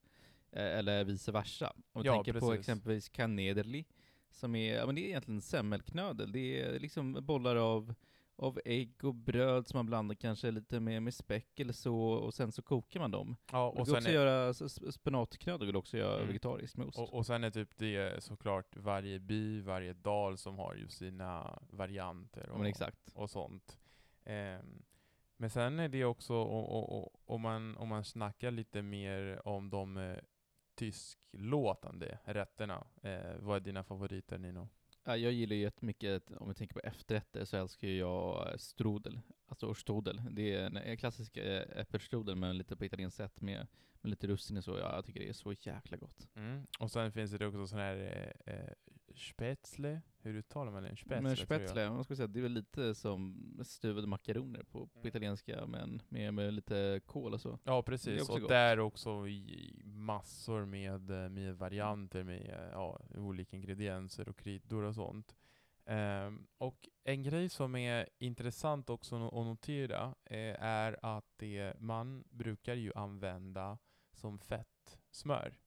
eller 0.52 1.04
vice 1.04 1.32
versa. 1.32 1.70
Om 1.76 1.82
man 1.94 2.04
Ja, 2.06 2.14
tänker 2.14 2.34
på 2.34 2.40
precis. 2.40 2.60
exempelvis 2.60 3.10
canederli, 3.10 3.86
som 4.32 4.56
är, 4.56 4.76
ja 4.76 4.86
men 4.86 4.96
det 4.96 5.02
är 5.02 5.08
egentligen 5.08 5.42
semmelknödel. 5.42 6.32
Det 6.32 6.62
är 6.62 6.80
liksom 6.80 7.18
bollar 7.22 7.56
av, 7.56 7.94
av 8.36 8.60
ägg 8.66 9.04
och 9.04 9.16
bröd 9.16 9.68
som 9.68 9.78
man 9.78 9.86
blandar 9.86 10.16
kanske 10.16 10.52
lite 10.52 10.80
med, 10.80 11.04
med 11.04 11.14
späck 11.14 11.60
eller 11.60 11.74
så, 11.74 11.98
och 12.00 12.34
sen 12.34 12.52
så 12.52 12.62
kokar 12.62 13.00
man 13.00 13.12
dem. 13.12 13.36
Ja, 13.52 13.70
Och 13.70 13.86
du 13.86 13.92
kan 13.92 13.96
också 13.98 14.10
är, 14.10 14.14
göra 14.14 14.54
spenatknödel, 14.92 15.66
vill 15.66 15.76
också 15.76 15.98
göra 15.98 16.16
Mm. 16.16 16.28
vegetariskt 16.28 16.78
med 16.78 16.88
ost. 16.88 17.00
och, 17.00 17.14
och 17.14 17.26
sen 17.26 17.44
är 17.44 17.50
typ 17.52 17.78
det 17.78 18.24
såklart 18.24 18.76
varje 18.76 19.20
by, 19.20 19.62
varje 19.62 19.94
dal 19.94 20.38
som 20.38 20.58
har 20.58 20.76
ju 20.76 20.88
sina 20.88 21.60
varianter 21.70 22.46
ja, 22.48 22.54
och, 22.54 22.68
exakt. 22.68 23.12
och 23.14 23.30
sånt. 23.30 23.78
Ehm, 24.26 24.84
men 25.38 25.50
sen 25.50 25.80
är 25.80 25.90
det 25.90 26.06
också, 26.06 26.36
om, 27.26 27.42
man, 27.42 27.78
om 27.78 27.88
man 27.88 28.04
snackar 28.04 28.52
lite 28.52 28.82
mer 28.82 29.48
om 29.48 29.70
de 29.70 29.98
eh, 29.98 30.18
tysklåtande 30.80 32.20
rätterna, 32.24 32.88
eh, 33.02 33.36
vad 33.40 33.56
är 33.56 33.60
dina 33.60 33.84
favoriter 33.84 34.38
Nino? 34.38 34.70
Ja, 35.04 35.18
jag 35.18 35.32
gillar 35.32 35.56
ju 35.56 35.62
jättemycket, 35.62 36.32
om 36.32 36.48
vi 36.48 36.56
tänker 36.56 36.74
på 36.74 36.80
efterrätter, 36.80 37.46
så 37.46 37.58
älskar 37.58 37.88
jag 37.88 38.48
eh, 38.48 38.58
strudel. 38.58 39.20
Alltså 39.48 39.74
strudel. 39.74 40.22
Det 40.32 40.54
är 40.54 40.78
en, 40.78 40.98
klassisk 40.98 41.38
eh, 41.38 41.80
äppelstrudel, 41.80 42.36
men 42.36 42.58
lite 42.58 42.76
på 42.76 42.86
italienskt 42.86 43.18
sätt 43.18 43.42
med, 43.42 43.68
med 44.02 44.10
lite 44.10 44.28
russin 44.28 44.58
och 44.58 44.64
så. 44.64 44.78
Ja, 44.78 44.96
jag 44.96 45.06
tycker 45.06 45.20
det 45.20 45.30
är 45.30 45.34
så 45.34 45.54
jäkla 45.54 45.98
gott. 45.98 46.28
Mm. 46.36 46.68
Och 46.80 46.92
sen 46.92 47.12
finns 47.12 47.32
det 47.32 47.48
också 47.48 47.68
sån 47.68 47.80
här 47.80 47.96
eh, 48.46 48.54
eh, 48.54 48.74
spätzle, 49.20 50.02
hur 50.22 50.36
uttalar 50.36 50.72
man 50.72 50.84
det? 50.84 50.96
Spätzle, 50.96 51.22
men 51.22 51.38
spätzle, 51.38 51.90
man 51.90 52.04
ska 52.04 52.16
säga, 52.16 52.28
det 52.28 52.40
är 52.40 52.44
väl 52.44 52.52
lite 52.52 52.96
som 52.96 53.36
stuvade 53.64 54.08
makaroner 54.08 54.64
på, 54.64 54.88
på 54.88 55.00
Mm. 55.00 55.08
italienska, 55.08 55.66
men 55.68 56.02
med, 56.10 56.34
med 56.34 56.54
lite 56.54 57.02
kål 57.06 57.34
och 57.34 57.42
så. 57.42 57.60
Ja 57.64 57.84
precis, 57.84 58.30
och 58.30 58.40
gott. 58.40 58.50
där 58.50 58.80
också 58.80 59.26
massor 59.84 60.66
med, 60.66 61.02
med 61.32 61.58
varianter 61.58 62.24
med 62.24 62.70
ja, 62.74 63.02
olika 63.16 63.56
ingredienser 63.56 64.30
och 64.30 64.38
kryddor 64.38 64.84
och 64.84 64.96
sånt. 64.96 65.36
Ehm, 65.86 66.48
och 66.58 66.90
en 67.04 67.24
grej 67.24 67.50
som 67.50 67.76
är 67.76 68.10
intressant 68.20 68.90
också 68.90 69.16
att 69.28 69.34
notera 69.34 70.16
eh, 70.26 70.64
är 70.64 71.06
att 71.06 71.26
det 71.38 71.74
man 71.80 72.24
brukar 72.30 72.76
ju 72.76 72.92
använda 72.96 73.78
som 74.14 74.40
fett 74.40 75.00
smör 75.12 75.60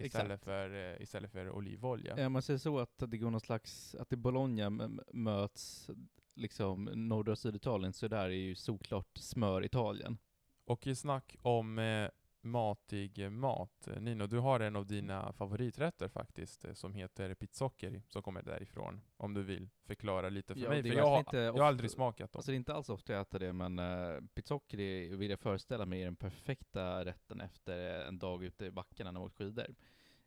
istället 0.00 0.30
Exakt. 0.30 0.44
för, 0.44 0.92
eh, 0.92 1.02
istället 1.02 1.32
för 1.32 1.50
olivolja. 1.50 2.14
Ja, 2.18 2.28
man 2.28 2.42
säger 2.42 2.58
så 2.58 2.78
att 2.78 2.98
det 2.98 3.18
går 3.18 3.30
någon 3.30 3.40
slags, 3.40 3.94
att 3.94 4.12
i 4.12 4.16
Bologna 4.16 4.70
möts 5.12 5.90
liksom 6.34 6.84
norra 6.84 7.32
och 7.32 7.38
Syditalien, 7.38 7.92
så 7.92 8.08
där 8.08 8.24
är 8.24 8.28
ju 8.28 8.54
såklart 8.54 9.18
smör 9.18 9.64
Italien. 9.64 10.18
Och 10.64 10.86
i 10.86 10.94
snack 10.94 11.36
om 11.42 11.78
eh, 11.78 12.08
matig 12.42 13.30
mat, 13.30 13.88
eh, 13.88 14.00
Nino, 14.00 14.26
du 14.26 14.38
har 14.38 14.60
en 14.60 14.76
av 14.76 14.86
dina 14.86 15.32
favoriträtter 15.32 16.08
faktiskt, 16.08 16.64
som 16.74 16.94
heter 16.94 17.34
pizzockeri, 17.34 18.02
som 18.08 18.22
kommer 18.22 18.42
därifrån. 18.42 19.00
Om 19.16 19.34
du 19.34 19.42
vill 19.42 19.68
förklara 19.86 20.28
lite 20.28 20.54
för 20.54 20.60
Ja, 20.60 20.68
mig, 20.68 20.82
för 20.82 20.88
jag 20.88 21.06
har, 21.06 21.36
jag 21.36 21.52
har 21.52 21.64
aldrig 21.64 21.90
smakat 21.90 22.32
dem. 22.32 22.38
Alltså 22.38 22.50
det 22.50 22.54
är 22.54 22.56
inte 22.56 22.74
alls 22.74 22.88
ofta 22.88 23.12
jag 23.12 23.22
äter 23.22 23.38
det, 23.38 23.52
men 23.52 23.78
uh, 23.78 24.20
pizzockeri 24.34 25.16
vill 25.16 25.30
jag 25.30 25.40
föreställa 25.40 25.86
mig 25.86 26.00
är 26.00 26.04
den 26.04 26.16
perfekta 26.16 27.04
rätten 27.04 27.40
efter 27.40 28.06
en 28.08 28.18
dag 28.18 28.44
ute 28.44 28.66
i 28.66 28.70
backarna 28.70 29.10
när 29.10 29.20
man 29.20 29.26
åkt 29.26 29.36
skidor. 29.36 29.74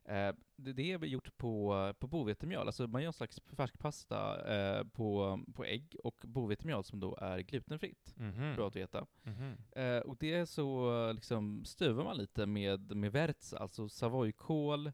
Eh, 0.04 0.34
det, 0.56 0.92
är 0.92 1.04
gjort 1.04 1.36
på, 1.36 1.92
på 1.98 2.06
bovetemjöl, 2.06 2.66
alltså 2.66 2.86
man 2.86 3.02
gör 3.02 3.06
en 3.06 3.12
slags 3.12 3.40
färskpasta 3.56 4.36
uh, 4.54 4.88
på, 4.88 5.40
på 5.54 5.64
ägg 5.64 5.96
och 6.04 6.24
bovetemjöl 6.26 6.84
som 6.84 7.00
då 7.00 7.16
är 7.16 7.38
glutenfritt. 7.38 8.14
Mhm. 8.16 8.56
Bra 8.56 8.68
att 8.68 8.76
veta. 8.76 9.06
Mhm. 9.22 9.56
Eh, 9.72 9.98
och 9.98 10.16
det 10.20 10.34
är 10.34 10.44
så 10.44 11.12
liksom 11.12 11.64
stuvar 11.64 12.04
man 12.04 12.16
lite 12.16 12.46
med, 12.46 12.96
med 12.96 13.12
verza, 13.12 13.58
alltså 13.58 13.88
savoykål, 13.88 14.92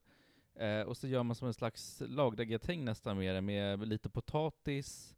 eh, 0.54 0.80
och 0.80 0.96
så 0.96 1.08
gör 1.08 1.22
man 1.22 1.36
som 1.36 1.48
en 1.48 1.54
slags 1.54 2.02
lagdagratäng 2.06 2.84
nästan 2.84 3.18
med 3.18 3.34
det, 3.34 3.40
med 3.40 3.88
lite 3.88 4.10
potatis 4.10 5.16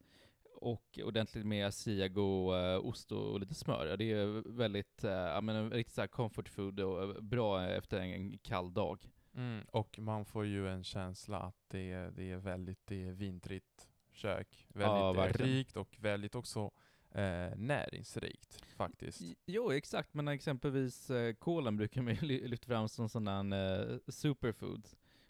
och 0.63 0.99
ordentligt 1.05 1.47
med 1.47 1.67
asiago, 1.67 2.55
eh, 2.57 2.87
ost 2.87 3.13
och, 3.13 3.41
lite 3.41 3.55
smör. 3.55 3.97
Det 3.97 4.13
är 4.13 4.53
väldigt, 4.57 5.05
eh, 5.05 5.11
ja 5.11 5.41
men 5.41 5.57
en 5.57 5.71
riktigt 5.71 5.95
såhär 5.95 6.09
comfort 6.09 6.49
food 6.49 6.81
och 6.81 7.03
eh, 7.03 7.21
bra 7.21 7.67
efter 7.67 8.01
en 8.01 8.39
kall 8.39 8.75
dag. 8.75 9.09
Mm. 9.35 9.65
Och 9.71 9.99
man 9.99 10.25
får 10.25 10.47
ju 10.47 10.69
en 10.69 10.85
känsla 10.85 11.39
att 11.39 11.57
det 11.69 11.93
är, 11.93 12.11
det 12.11 12.31
är 12.31 12.37
väldigt 12.37 12.87
det 12.87 13.09
är 13.09 13.13
vintrigt 13.13 13.89
kök. 14.13 14.67
Väldigt 14.69 15.01
Ja, 15.01 15.27
eh, 15.27 15.33
rikt 15.33 15.77
och 15.77 15.97
väldigt 16.01 16.35
också 16.35 16.71
eh, 17.11 17.57
näringsrikt 17.57 18.65
faktiskt. 18.77 19.21
Jo, 19.47 19.73
exakt, 19.73 20.15
men 20.15 20.29
exempelvis 20.29 21.11
eh, 21.11 21.35
kolen 21.35 21.77
brukar 21.77 22.03
man 22.03 22.15
ju 22.15 22.21
ly- 22.21 22.49
lyfta 22.49 22.67
fram 22.67 22.89
som 22.89 23.09
sån 23.09 23.29
här 23.29 23.93
eh, 23.93 23.99
superfood. 24.09 24.89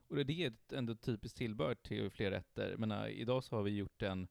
Och 0.09 0.27
det 0.27 0.45
är 0.45 0.53
ändå 0.73 0.95
typiskt 0.95 1.39
tillbehör 1.39 1.75
till 1.75 2.11
fler 2.11 2.31
rätter. 2.31 2.77
Men 2.77 2.93
uh, 2.93 3.09
idag 3.09 3.45
så 3.45 3.57
har 3.57 3.63
vi 3.63 3.77
gjort 3.77 4.03
en, 4.03 4.29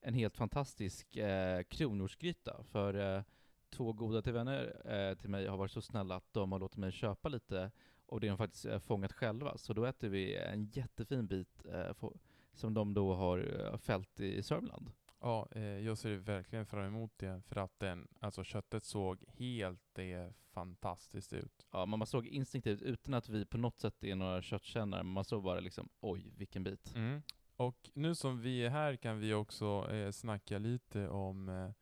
en 0.00 0.14
helt 0.14 0.36
fantastisk 0.36 1.16
eh, 1.16 1.62
kronärtsgryta. 1.62 2.64
För 2.64 3.16
eh, 3.16 3.22
två 3.70 3.92
goda 3.92 4.22
till 4.22 4.32
vänner 4.32 4.82
eh, 4.84 5.14
till 5.14 5.30
mig 5.30 5.46
har 5.46 5.56
varit 5.56 5.70
så 5.70 5.82
snälla 5.82 6.16
att 6.16 6.32
de 6.32 6.52
har 6.52 6.58
låtit 6.58 6.76
mig 6.76 6.92
köpa 6.92 7.28
lite 7.28 7.70
av 8.08 8.20
det 8.20 8.28
de 8.28 8.38
faktiskt 8.38 8.64
eh, 8.64 8.78
fångat 8.78 9.12
själva. 9.12 9.58
Så 9.58 9.72
då 9.72 9.84
äter 9.84 10.08
vi 10.08 10.36
en 10.36 10.64
jättefin 10.64 11.26
bit 11.26 11.66
eh, 11.66 12.10
som 12.52 12.74
de 12.74 12.94
då 12.94 13.14
har 13.14 13.38
eh, 13.38 13.78
fällt 13.78 14.20
i 14.20 14.42
Sörmland. 14.42 14.90
Ja, 15.20 15.48
jag 15.84 15.98
ser 15.98 16.16
verkligen 16.16 16.66
fram 16.66 16.84
emot 16.84 17.12
det 17.16 17.42
för 17.46 17.56
att 17.56 17.78
den, 17.78 18.08
alltså 18.20 18.44
köttet 18.44 18.84
såg 18.84 19.24
helt 19.28 19.98
eh, 19.98 20.30
fantastiskt 20.50 21.32
ut. 21.32 21.66
Ja, 21.70 21.86
man 21.86 22.06
såg 22.06 22.26
instinktivt, 22.26 22.82
utan 22.82 23.14
att 23.14 23.28
vi 23.28 23.46
på 23.46 23.58
något 23.58 23.80
sätt 23.80 24.04
är 24.04 24.14
några 24.14 24.42
köttkännare, 24.42 25.02
man 25.02 25.24
såg 25.24 25.42
bara 25.42 25.60
liksom 25.60 25.88
oj, 26.00 26.32
vilken 26.36 26.64
bit. 26.64 26.94
Mm. 26.94 27.22
Och 27.56 27.90
nu 27.94 28.14
som 28.14 28.40
vi 28.40 28.64
är 28.64 28.70
här 28.70 28.96
kan 28.96 29.18
vi 29.18 29.34
också 29.34 29.90
eh, 29.90 30.10
snacka 30.10 30.58
lite 30.58 31.08
om 31.08 31.72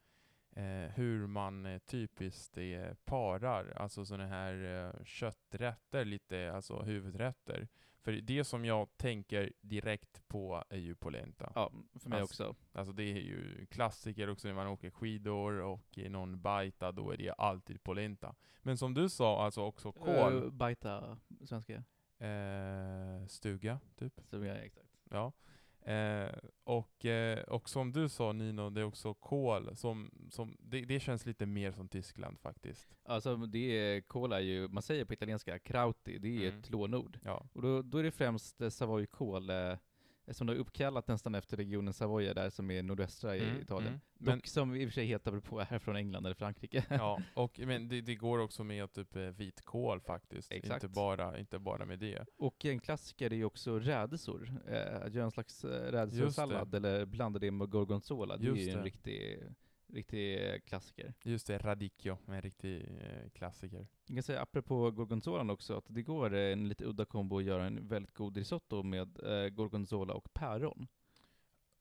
eh, 0.57 0.91
hur 0.95 1.27
man 1.27 1.67
eh, 1.67 1.79
typiskt 1.79 2.59
eh, 2.59 2.95
parar, 3.05 3.73
alltså 3.77 4.05
sådana 4.05 4.27
här 4.27 4.85
eh, 4.87 5.05
kötträtter, 5.05 6.05
lite 6.05 6.53
alltså 6.55 6.83
huvudrätter. 6.83 7.69
För 8.01 8.13
det 8.13 8.45
som 8.45 8.65
jag 8.65 8.97
tänker 8.97 9.53
direkt 9.61 10.29
på 10.29 10.65
är 10.69 10.77
ju 10.79 10.95
polenta. 10.95 11.53
Ja, 11.55 11.73
för 12.01 12.11
mig 12.11 12.21
Alltså, 12.21 12.49
också. 12.49 12.57
Alltså 12.73 12.93
det 12.93 13.03
är 13.03 13.21
ju 13.21 13.67
klassiker 13.67 14.31
också 14.31 14.49
när 14.49 14.55
man 14.55 14.67
åker 14.67 14.91
skidor 14.91 15.61
och 15.61 15.99
i 15.99 16.09
någon 16.09 16.41
baita, 16.43 16.93
då 16.93 17.11
är 17.11 17.17
det 17.17 17.31
alltid 17.33 17.83
polenta. 17.83 18.35
Men 18.63 18.77
som 18.79 18.95
du 18.95 19.09
sa, 19.09 19.45
alltså 19.45 19.63
också 19.63 19.93
kål, 19.93 20.45
Uh, 20.45 20.51
baita, 20.51 21.19
svenska. 21.45 21.85
eh, 22.19 23.27
stuga, 23.27 23.81
typ. 23.97 24.21
Ja, 24.31 24.47
exakt. 24.47 24.89
Ja. 25.11 25.33
Eh, 25.87 26.29
och, 26.65 27.05
eh, 27.05 27.39
och 27.39 27.69
som 27.69 27.93
du 27.93 28.09
sa 28.09 28.33
Nino, 28.33 28.71
det 28.71 28.81
är 28.81 28.85
också 28.85 29.15
kål, 29.15 29.77
som, 29.77 30.11
som, 30.31 30.57
det, 30.61 30.81
det 30.81 31.01
känns 31.01 31.27
lite 31.27 31.47
mer 31.47 31.73
som 31.73 31.89
Tyskland 31.89 32.39
faktiskt. 32.39 32.95
Alltså 33.05 33.37
det 33.37 33.59
är, 33.79 34.01
cola 34.01 34.37
är 34.37 34.45
ju, 34.45 34.69
man 34.69 34.83
säger 34.83 35.05
på 35.05 35.13
italienska 35.13 35.59
krauti, 35.59 36.19
det 36.19 36.29
är 36.29 36.49
Mm. 36.49 36.59
ett 36.61 36.71
lånord. 36.71 37.19
Ja, 37.25 37.49
Och 37.53 37.63
då, 37.63 37.83
då 37.83 37.99
är 37.99 38.03
det 38.03 38.11
främst 38.11 38.61
eh, 38.61 38.69
Savoy-kål, 38.69 39.51
som 40.31 40.47
det 40.47 40.53
är 40.53 40.57
uppkallat 40.57 41.09
nästan 41.09 41.35
efter 41.35 41.57
regionen 41.57 41.95
Savoia 41.95 42.35
där 42.35 42.51
som 42.51 42.71
är 42.71 42.83
nordöstra 42.83 43.37
i 43.37 43.49
Mm, 43.49 43.61
Italien. 43.63 43.89
mm. 43.89 44.01
Men, 44.19 44.39
Dock 44.39 44.47
som 44.47 44.75
i 44.77 44.85
och 44.85 44.89
för 44.89 44.95
sig 44.95 45.07
heter 45.07 45.41
på 45.41 45.61
är 45.61 45.79
från 45.79 45.97
England 45.97 46.27
eller 46.27 46.35
Frankrike. 46.35 46.85
ja, 46.91 47.21
och, 47.35 47.59
men 47.65 47.89
det, 47.89 48.01
det 48.01 48.15
går 48.15 48.39
också 48.39 48.65
med 48.65 48.93
typ 48.93 49.17
eh, 49.17 49.23
vitkål 49.23 50.01
faktiskt. 50.01 50.53
Exakt. 50.53 50.85
Inte 50.85 50.95
bara, 50.95 51.39
inte 51.39 51.59
bara 51.59 51.85
med 51.85 51.99
det. 51.99 52.25
Och 52.39 52.65
en 52.65 52.81
klassiker 52.81 53.33
är 53.33 53.37
ju 53.37 53.45
också 53.45 53.79
rädisor. 53.79 54.61
Eh, 54.69 55.03
att 55.03 55.15
göra 55.15 55.25
en 55.25 55.31
slags 55.31 55.65
eh, 55.65 55.71
Just 55.83 55.93
rädisosallad 55.93 56.75
eller 56.75 57.07
blanda 57.07 57.39
det 57.39 57.51
med 57.51 57.71
gorgonzola. 57.71 58.37
Det 58.37 58.45
är 58.47 58.49
Just 58.49 58.69
ju 58.69 58.71
en 58.71 58.79
det. 58.79 58.85
riktig, 58.85 59.39
riktig 59.89 60.49
eh, 60.49 60.61
klassiker. 60.61 61.15
Just 61.23 61.47
det, 61.47 61.59
radicchio, 61.59 62.19
en 62.27 62.43
riktig 62.43 62.83
eh, 63.01 63.31
klassiker. 63.31 63.87
Jag 64.07 64.17
kan 64.17 64.23
säga 64.23 64.43
apropå 64.43 64.91
gorgonzolan 64.91 65.51
också, 65.51 65.77
att 65.79 65.85
det 65.89 66.03
går 66.03 66.35
eh, 66.35 66.53
en 66.53 66.69
lite 66.69 66.85
udda 66.85 67.05
kombo 67.05 67.39
att 67.39 67.45
göra 67.45 67.67
en 67.67 67.89
väldigt 67.89 68.15
god 68.15 68.37
risotto 68.37 68.83
med 68.83 69.19
eh, 69.25 69.49
gorgonzola 69.49 70.15
och 70.15 70.35
päron. 70.35 70.89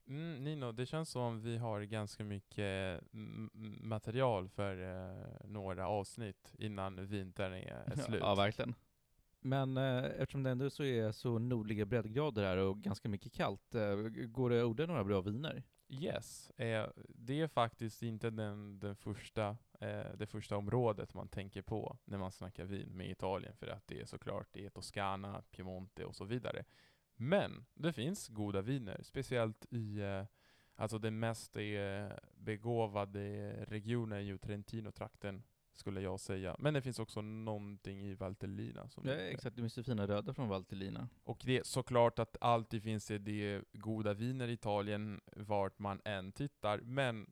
Mm, 0.07 0.43
Nino, 0.43 0.71
det 0.71 0.85
känns 0.85 1.09
som 1.09 1.41
vi 1.41 1.57
har 1.57 1.81
ganska 1.81 2.23
mycket 2.23 3.01
material 3.81 4.49
för 4.49 4.81
eh, 4.81 5.47
några 5.47 5.87
avsnitt 5.87 6.53
innan 6.57 7.07
vintern 7.07 7.53
är, 7.53 7.83
är 7.85 7.95
slut. 8.05 8.19
Ja, 8.21 8.35
verkligen. 8.35 8.75
Men 9.39 9.77
eh, 9.77 10.05
eftersom 10.05 10.43
det 10.43 10.49
ändå 10.49 10.69
så 10.69 10.83
är 10.83 11.11
så 11.11 11.39
nordliga 11.39 11.85
breddgrader 11.85 12.43
här 12.43 12.57
och 12.57 12.77
ganska 12.77 13.09
mycket 13.09 13.33
kallt, 13.33 13.75
eh, 13.75 13.95
går 14.27 14.49
det 14.49 14.59
att 14.59 14.65
odla 14.65 14.85
några 14.85 15.03
bra 15.03 15.21
viner? 15.21 15.63
Yes, 15.87 16.49
eh, 16.49 16.87
det 17.07 17.41
är 17.41 17.47
faktiskt 17.47 18.03
inte 18.03 18.29
den, 18.29 18.79
den 18.79 18.95
första, 18.95 19.57
eh, 19.79 20.11
det 20.17 20.27
första 20.27 20.57
området 20.57 21.13
man 21.13 21.27
tänker 21.27 21.61
på 21.61 21.97
när 22.05 22.17
man 22.17 22.31
snackar 22.31 22.65
vin 22.65 22.97
med 22.97 23.09
Italien, 23.09 23.55
för 23.55 23.67
att 23.67 23.87
det 23.87 24.01
är 24.01 24.05
såklart 24.05 24.47
det 24.51 24.65
är 24.65 24.69
Toscana, 24.69 25.41
Piemonte 25.51 26.05
och 26.05 26.15
så 26.15 26.25
vidare. 26.25 26.65
Men 27.15 27.65
det 27.73 27.93
finns 27.93 28.27
goda 28.27 28.61
viner, 28.61 28.99
speciellt 29.03 29.65
i 29.69 29.99
eh, 29.99 30.25
alltså 30.75 30.99
den 30.99 31.19
mest 31.19 31.57
eh, 31.57 32.07
begåvade 32.35 33.51
regionen, 33.65 34.19
i 34.19 34.23
ju 34.23 34.37
Trentino-trakten, 34.37 35.43
skulle 35.75 36.01
jag 36.01 36.19
säga. 36.19 36.55
Men 36.59 36.73
det 36.73 36.81
finns 36.81 36.99
också 36.99 37.21
någonting 37.21 38.01
i 38.01 38.13
Valtellina. 38.13 38.89
Som 38.89 39.07
Ja, 39.07 39.13
exakt, 39.13 39.55
det 39.55 39.61
finns 39.61 39.77
ju 39.77 39.83
fina 39.83 40.07
röda 40.07 40.33
från 40.33 40.47
Valtellina. 40.47 41.09
och 41.23 41.41
det 41.45 41.57
är 41.57 41.63
såklart 41.63 42.19
att 42.19 42.37
alltid 42.41 42.83
finns 42.83 43.05
det, 43.07 43.17
det 43.17 43.63
goda 43.73 44.13
viner 44.13 44.47
i 44.47 44.53
Italien 44.53 45.21
vart 45.35 45.79
man 45.79 46.01
än 46.05 46.31
tittar, 46.31 46.77
men 46.77 47.29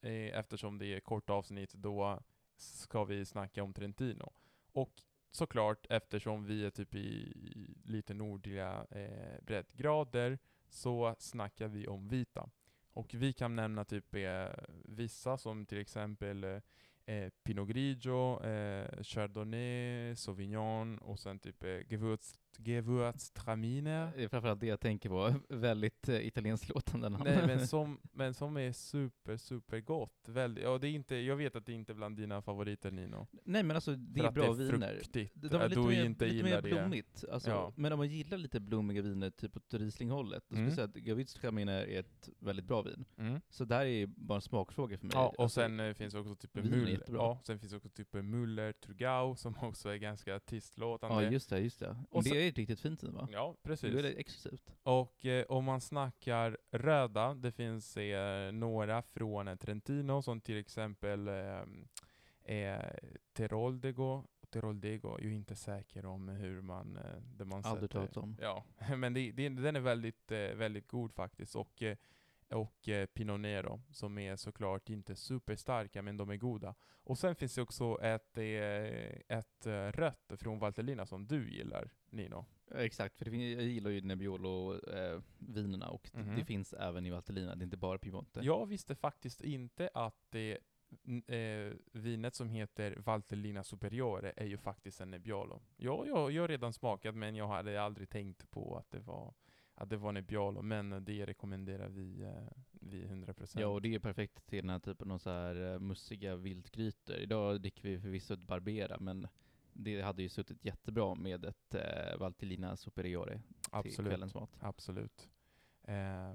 eh, 0.00 0.38
eftersom 0.38 0.78
det 0.78 0.86
är 0.86 1.00
kort 1.00 1.30
avsnitt 1.30 1.74
då 1.74 2.22
ska 2.56 3.04
vi 3.04 3.24
snacka 3.24 3.62
om 3.62 3.72
Trentino. 3.74 4.32
Och 4.72 5.02
såklart 5.30 5.86
eftersom 5.90 6.44
vi 6.44 6.64
är 6.64 6.70
typ 6.70 6.94
i, 6.94 6.98
i 6.98 7.74
lite 7.84 8.14
nordliga 8.14 8.86
eh, 8.90 9.42
breddgrader 9.42 10.38
så 10.68 11.14
snackar 11.18 11.68
vi 11.68 11.86
om 11.86 12.08
vita. 12.08 12.50
Och 12.92 13.14
vi 13.14 13.32
kan 13.32 13.56
nämna 13.56 13.84
typ 13.84 14.14
eh, 14.14 14.46
vissa 14.84 15.38
som 15.38 15.66
till 15.66 15.78
exempel 15.78 16.60
eh, 17.06 17.14
eh, 17.14 17.30
Pinot 17.44 17.68
Grigio, 17.68 18.42
eh, 18.44 19.02
Chardonnay, 19.02 20.16
Sauvignon 20.16 20.98
och 20.98 21.18
sen 21.18 21.38
typ 21.38 21.62
eh, 21.64 21.80
Gewürz, 21.88 22.34
Gewürztraminer. 22.58 24.12
Det 24.16 24.24
är 24.24 24.28
framförallt 24.28 24.60
det 24.60 24.66
jag 24.66 24.80
tänker 24.80 25.08
på, 25.08 25.34
väldigt 25.48 26.08
eh, 26.08 26.26
italienskt 26.26 26.68
låtande 26.68 27.08
namn. 27.08 27.24
Nej 27.24 27.46
men 27.46 27.66
som, 27.68 28.00
men 28.12 28.34
som 28.34 28.56
är 28.56 28.72
super, 28.72 29.36
super 29.36 29.80
gott. 29.80 30.28
Väldigt, 30.28 30.64
ja, 30.64 30.78
det 30.78 30.88
är 30.88 30.90
inte, 30.90 31.16
jag 31.16 31.36
vet 31.36 31.56
att 31.56 31.66
det 31.66 31.72
är 31.72 31.76
inte 31.76 31.94
bland 31.94 32.16
dina 32.16 32.42
favoriter 32.42 32.90
Nino. 32.90 33.26
Nej 33.44 33.62
men 33.62 33.76
alltså, 33.76 33.94
det 33.96 34.20
För 34.20 34.24
är 34.24 34.28
att 34.28 34.34
bra 34.34 34.52
det 34.54 34.64
är 34.64 34.72
viner. 34.72 34.94
fruktigt. 34.94 35.32
De 35.34 35.48
de 35.48 35.56
är 35.56 35.60
Ja, 35.60 35.66
lite 35.68 35.80
mer, 35.80 36.04
inte 36.04 36.26
lite 36.26 36.44
mer 36.44 36.62
blommigt. 36.62 37.24
Alltså, 37.32 37.50
Ja. 37.50 37.72
Men 37.76 37.92
om 37.92 37.98
man 37.98 38.08
gillar 38.08 38.38
lite 38.38 38.60
blommiga 38.60 39.02
viner, 39.02 39.30
typ 39.30 39.56
åt 39.56 39.74
Riesling-hållet, 39.74 40.42
då 40.48 40.56
skulle 40.56 40.58
Mm. 40.60 40.68
jag 40.68 40.74
säga 40.74 40.84
att 40.84 40.96
Gewürztraminer 40.96 41.86
är 41.86 42.00
ett 42.00 42.28
väldigt 42.38 42.64
bra 42.64 42.82
vin. 42.82 43.04
Mm. 43.18 43.40
Så 43.50 43.64
där 43.64 43.86
är 43.86 44.06
bara 44.06 44.36
en 44.36 44.42
smakfråga 44.42 44.98
för 44.98 45.06
mig. 45.06 45.12
Ja, 45.16 45.28
och 45.28 45.42
Alltså, 45.42 45.60
sen 45.60 45.80
eh, 45.80 45.94
finns 45.94 46.14
också 46.14 46.34
typ 46.36 46.56
är 46.56 46.62
jättebra. 46.88 47.20
Ja, 47.22 47.40
sen 47.46 47.58
finns 47.58 47.72
också 47.72 47.88
typ 47.88 48.12
Muller 48.12 48.72
Turgau 48.72 49.36
som 49.36 49.54
också 49.62 49.88
är 49.88 49.96
ganska 49.96 50.40
tistlåtande. 50.40 51.24
Ja, 51.24 51.30
just 51.30 51.50
det, 51.50 51.58
just 51.60 51.80
det. 51.80 51.96
Och 52.10 52.24
det 52.24 52.43
är 52.44 52.48
ett 52.48 52.58
riktigt 52.58 52.80
fint 52.80 53.04
vin 53.04 53.14
va? 53.14 53.28
Ja, 53.32 53.56
precis. 53.62 53.92
Då 53.92 53.98
är 53.98 54.02
det 54.02 54.12
exklusivt. 54.12 54.74
Och 54.82 55.26
eh, 55.26 55.44
om 55.48 55.64
man 55.64 55.80
snackar 55.80 56.58
röda, 56.70 57.34
det 57.34 57.52
finns 57.52 57.96
eh, 57.96 58.52
några 58.52 59.02
från 59.02 59.48
eh, 59.48 59.56
Trentino 59.56 60.22
som 60.22 60.40
till 60.40 60.56
exempel 60.56 61.28
eh, 61.28 61.62
eh, 62.56 62.90
Teroldego. 63.32 64.24
Teroldego, 64.50 65.08
jag 65.08 65.20
är 65.20 65.24
ju 65.24 65.34
inte 65.34 65.56
säker 65.56 66.06
om 66.06 66.28
hur 66.28 66.60
man, 66.60 66.96
eh, 66.96 67.22
det 67.36 67.44
man 67.44 67.64
Aldrig 67.64 67.90
talat 67.90 68.16
om. 68.16 68.36
Ja, 68.40 68.64
men 68.96 69.14
det, 69.14 69.32
det, 69.32 69.48
den 69.48 69.76
är 69.76 69.80
väldigt, 69.80 70.32
eh, 70.32 70.38
väldigt 70.38 70.88
god 70.88 71.12
faktiskt. 71.12 71.56
Och, 71.56 71.82
och 72.54 72.88
eh, 72.88 73.06
Pinot 73.06 73.40
Nero, 73.40 73.82
som 73.90 74.18
är 74.18 74.36
såklart 74.36 74.88
inte 74.90 75.16
superstarka, 75.16 76.02
men 76.02 76.16
de 76.16 76.30
är 76.30 76.36
goda. 76.36 76.74
Och 77.06 77.18
sen 77.18 77.34
finns 77.36 77.54
det 77.54 77.62
också 77.62 77.98
ett, 78.02 78.38
eh, 78.38 78.44
ett 79.38 79.66
eh, 79.66 79.72
rött 79.92 80.32
från 80.36 80.58
Valtellina 80.58 81.06
som 81.06 81.26
du 81.26 81.50
gillar, 81.52 81.90
Nino. 82.10 82.44
Exakt, 82.74 83.18
för 83.18 83.24
det 83.24 83.30
fin- 83.30 83.52
jag 83.52 83.62
gillar 83.62 83.90
ju 83.90 84.00
Nebbiolo-vinerna 84.00 85.88
och 85.88 86.10
det- 86.12 86.18
Mhm. 86.22 86.36
det 86.36 86.44
finns 86.44 86.72
även 86.72 87.06
i 87.06 87.10
Valtellina, 87.10 87.54
det 87.54 87.62
är 87.62 87.64
inte 87.64 87.76
bara 87.76 87.98
Piemonte. 87.98 88.40
Jag 88.42 88.66
visste 88.66 88.94
faktiskt 88.94 89.40
inte 89.42 89.90
att 89.94 90.16
det 90.30 90.58
eh, 91.26 91.72
vinet 91.92 92.34
som 92.34 92.48
heter 92.48 92.96
Valtellina 92.96 93.64
Superiore 93.64 94.32
är 94.36 94.46
ju 94.46 94.56
faktiskt 94.56 95.00
en 95.00 95.10
Nebbiolo. 95.10 95.60
Ja, 95.76 96.06
jag, 96.06 96.32
jag 96.32 96.42
har 96.42 96.48
redan 96.48 96.72
smakat 96.72 97.14
men 97.14 97.34
jag 97.36 97.48
hade 97.48 97.82
aldrig 97.82 98.08
tänkt 98.10 98.50
på 98.50 98.76
att 98.76 98.90
det 98.90 99.00
var, 99.00 99.34
att 99.74 99.90
det 99.90 99.96
var 99.96 100.12
Nebbiolo, 100.12 100.62
men 100.62 101.04
det 101.04 101.26
rekommenderar 101.26 101.88
vi, 101.88 102.22
eh, 102.22 102.58
vi 102.70 103.06
100%. 103.06 103.60
Ja, 103.60 103.66
och 103.66 103.82
det 103.82 103.94
är 103.94 103.98
perfekt 103.98 104.46
till 104.46 104.62
den 104.62 104.70
här 104.70 104.78
typen 104.78 105.10
av 105.10 105.18
så 105.18 105.30
här 105.30 105.72
eh, 105.72 105.78
mussiga 105.78 106.36
viltgrytor. 106.36 107.16
Idag 107.16 107.60
dricker 107.60 107.82
vi 107.82 108.00
förvisso 108.00 108.34
ett 108.34 108.46
Barbera, 108.46 108.98
men 109.00 109.28
det 109.72 110.00
hade 110.02 110.22
ju 110.22 110.28
suttit 110.28 110.64
jättebra 110.64 111.14
med 111.14 111.44
ett 111.44 111.74
eh, 111.74 112.18
Valtellina 112.18 112.76
Superiore 112.76 113.32
till 113.32 113.70
Absolut. 113.70 114.10
kvällens 114.10 114.34
mat. 114.34 114.56
Absolut. 114.60 115.30
Eh, 115.82 116.32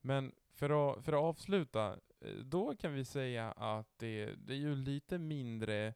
men 0.00 0.32
för 0.52 0.70
att, 0.70 1.04
för 1.04 1.12
att 1.12 1.18
avsluta, 1.18 1.98
eh, 2.20 2.34
då 2.34 2.76
kan 2.76 2.94
vi 2.94 3.04
säga 3.04 3.52
att 3.52 3.98
det, 3.98 4.34
det 4.34 4.52
är 4.52 4.58
ju 4.58 4.74
lite 4.74 5.18
mindre, 5.18 5.94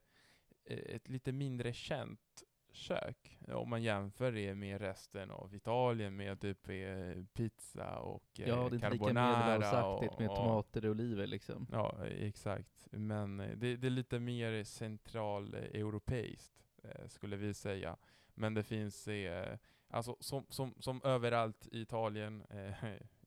ett 0.65 1.09
lite 1.09 1.31
mindre 1.31 1.73
känt 1.73 2.43
kök 2.73 3.39
om 3.47 3.69
man 3.69 3.83
jämför 3.83 4.31
det 4.31 4.55
med 4.55 4.81
resten 4.81 5.31
av 5.31 5.55
Italien 5.55 6.15
med 6.15 6.41
typ 6.41 6.69
eh, 6.69 7.23
pizza 7.33 7.99
och 7.99 8.39
eh, 8.39 8.47
Ja, 8.47 8.55
det 8.55 8.61
är 8.65 8.69
lika 8.69 8.89
carbonara 8.89 9.47
medelhavsaktigt 9.47 10.13
och- 10.13 10.19
med 10.21 10.29
och- 10.29 10.35
tomater 10.35 10.85
och 10.85 10.91
oliver 10.91 11.27
liksom. 11.27 11.67
Ja, 11.71 12.05
exakt. 12.05 12.87
Men 12.91 13.39
eh, 13.39 13.57
det, 13.57 13.75
det 13.75 13.87
är 13.87 13.91
lite 13.91 14.19
mer 14.19 14.63
centraleuropeiskt, 14.63 16.65
eh, 16.83 17.07
skulle 17.07 17.35
vi 17.35 17.53
säga. 17.53 17.97
Men 18.33 18.53
det 18.53 18.63
finns, 18.63 19.07
eh, 19.07 19.57
alltså 19.87 20.17
som, 20.19 20.45
som, 20.49 20.73
som 20.79 21.01
överallt 21.03 21.67
i 21.71 21.81
Italien, 21.81 22.41
eh, 22.49 22.73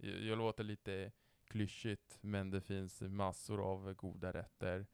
jag, 0.00 0.20
jag 0.20 0.38
låter 0.38 0.64
lite 0.64 1.12
klyschigt, 1.46 2.18
men 2.20 2.50
det 2.50 2.60
finns 2.60 3.00
massor 3.02 3.60
av 3.60 3.94
goda 3.94 4.32
rätter 4.32 4.86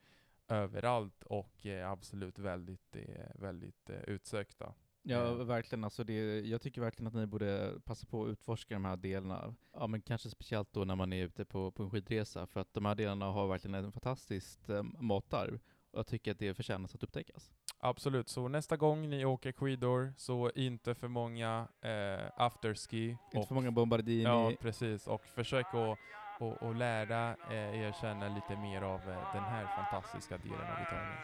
överallt 0.50 1.22
och 1.24 1.66
eh, 1.66 1.90
absolut 1.90 2.38
väldigt, 2.38 2.96
eh, 2.96 3.24
väldigt 3.34 3.90
eh, 3.90 4.00
utsökta. 4.00 4.74
Ja, 5.02 5.34
verkligen. 5.34 5.84
Alltså 5.84 6.04
det, 6.04 6.40
jag 6.40 6.60
tycker 6.60 6.80
verkligen 6.80 7.06
att 7.06 7.14
ni 7.14 7.26
borde 7.26 7.74
passa 7.84 8.06
på 8.06 8.22
att 8.24 8.28
utforska 8.28 8.74
de 8.74 8.84
här 8.84 8.96
delarna. 8.96 9.54
Ja, 9.72 9.86
men 9.86 10.02
kanske 10.02 10.30
speciellt 10.30 10.72
då 10.72 10.84
när 10.84 10.96
man 10.96 11.12
är 11.12 11.24
ute 11.24 11.44
på, 11.44 11.70
på 11.70 11.82
en 11.82 11.90
skidresa, 11.90 12.46
för 12.46 12.60
att 12.60 12.74
de 12.74 12.84
här 12.84 12.94
delarna 12.94 13.26
har 13.26 13.48
verkligen 13.48 13.74
en 13.74 13.92
fantastiskt 13.92 14.68
eh, 14.68 14.82
matarv. 14.82 15.60
Och 15.90 15.98
jag 15.98 16.06
tycker 16.06 16.30
att 16.30 16.38
det 16.38 16.54
förtjänas 16.54 16.94
att 16.94 17.02
upptäckas. 17.02 17.52
Absolut, 17.78 18.28
så 18.28 18.48
nästa 18.48 18.76
gång 18.76 19.10
ni 19.10 19.24
åker 19.24 19.52
skidor, 19.52 20.12
så 20.16 20.50
inte 20.50 20.94
för 20.94 21.08
många 21.08 21.68
eh, 21.80 22.30
afterski. 22.36 23.08
Inte 23.08 23.38
och- 23.38 23.48
för 23.48 23.54
många 23.54 23.70
bombardini. 23.70 24.22
Ja, 24.22 24.52
precis. 24.60 25.06
Och 25.06 25.24
försök 25.24 25.66
att 25.74 25.98
och, 26.40 26.62
och 26.62 26.74
lära 26.74 27.36
eh, 27.50 27.80
er 27.80 27.92
känna 28.00 28.28
lite 28.28 28.56
mer 28.56 28.82
av 28.82 29.00
eh, 29.10 29.32
den 29.34 29.44
här 29.44 29.66
fantastiska 29.76 30.38
delen 30.38 30.60
av 30.60 30.82
Italien. 30.82 31.18